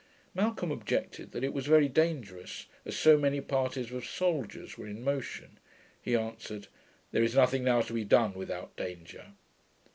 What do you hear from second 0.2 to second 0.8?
Malcolm